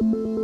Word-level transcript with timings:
Y 0.00 0.39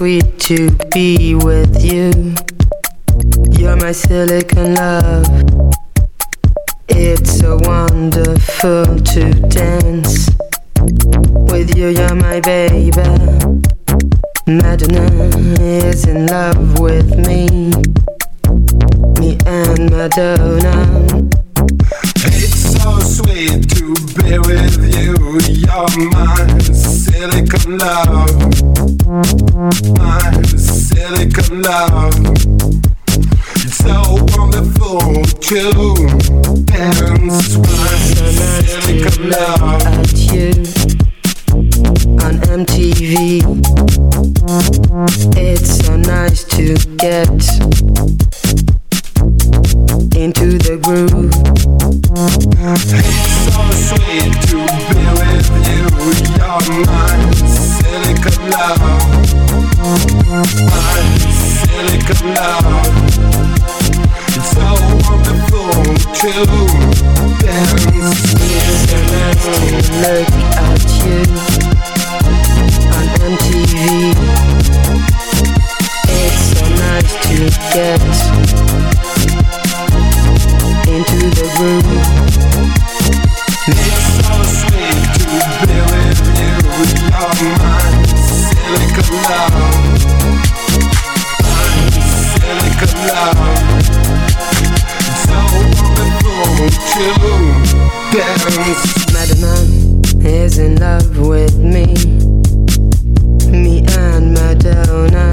sweet 0.00 0.38
to 0.38 0.70
be 0.94 1.34
with 1.34 1.84
you. 1.84 2.34
You're 3.58 3.76
my 3.76 3.92
silicon 3.92 4.74
love. 4.74 5.26
It's 6.88 7.38
so 7.38 7.58
wonderful 7.64 8.96
to 8.98 9.30
dance 9.50 10.30
with 11.52 11.76
you. 11.76 11.88
You're 11.88 12.14
my 12.14 12.40
baby. 12.40 12.90
Madonna 14.46 15.06
is 15.60 16.06
in 16.06 16.28
love 16.28 16.80
with 16.80 17.10
me. 17.28 17.68
Me 19.20 19.36
and 19.44 19.90
Madonna. 19.90 21.28
It's 22.24 22.80
so 22.80 23.00
sweet 23.00 23.68
to 23.76 23.99
be 24.14 24.38
with 24.38 24.76
you, 24.96 25.14
you're 25.48 26.10
my 26.10 26.58
silicon 26.72 27.78
love, 27.78 28.34
my 29.98 30.42
silicon 30.42 31.62
love. 31.62 32.14
It's 33.56 33.76
so 33.76 33.96
wonderful 34.36 35.22
to 35.24 35.62
dance, 36.64 37.56
my 37.58 37.96
silicon 38.54 39.30
love. 39.30 39.82
At 39.82 40.12
you 40.32 40.50
on 42.20 42.34
MTV, 42.64 43.42
it's 45.36 45.70
so 45.84 45.96
nice 45.96 46.44
to 46.44 46.74
get 46.96 47.40
into 50.16 50.58
the 50.58 50.78
groove. 50.82 51.30
It's 52.92 53.26
so 53.46 53.62
sweet 53.90 54.32
to 54.46 54.58
be 54.90 55.02
with 55.18 55.48
you, 55.66 55.82
you're 56.38 56.86
my 56.86 57.14
silicon 57.46 58.38
love, 58.50 58.84
my 60.70 60.98
silicon 61.58 62.22
love. 62.34 62.68
It's 64.32 64.50
so 64.54 64.68
wonderful 65.08 65.74
to 66.20 66.32
dance 67.42 67.84
with 67.84 68.18
and 68.92 69.84
look 70.02 70.30
at 70.56 70.86
you 71.02 71.18
on 72.94 73.06
MTV. 73.30 73.82
It's 76.08 76.42
so 76.50 76.62
nice 76.78 77.12
to 77.26 77.36
get 77.74 78.99
into 80.90 81.30
the 81.38 81.46
room. 81.60 81.86
It's 83.68 83.94
so 84.26 84.34
sweet 84.42 85.06
to 85.14 85.24
be 85.62 85.78
with 85.86 86.18
you 86.40 86.54
in 86.82 87.14
all 87.14 87.30
my 87.58 87.86
silicon 88.26 89.08
love. 89.30 89.54
Silicon 92.32 92.94
love. 93.06 93.40
So 95.22 95.38
wonderful 95.78 96.58
to 96.90 97.06
dance. 98.10 98.84
Madonna 99.14 99.54
is 100.26 100.58
in 100.58 100.74
love 100.80 101.12
with 101.18 101.56
me. 101.56 101.86
Me 103.48 103.84
and 103.96 104.34
Madonna. 104.34 105.28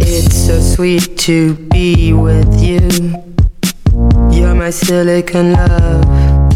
It's 0.00 0.36
so 0.46 0.58
sweet 0.60 1.18
to 1.18 1.54
be 1.54 2.14
with 2.14 2.62
you 2.62 3.25
my 4.66 4.70
silicon 4.70 5.52
love. 5.52 6.52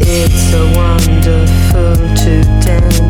It's 0.00 0.50
so 0.50 0.66
wonderful 0.74 1.94
to 1.94 2.42
dance. 2.60 3.07